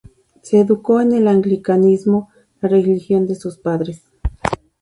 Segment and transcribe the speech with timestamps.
[0.41, 4.01] Se educó en el anglicanismo, la religión de sus padres.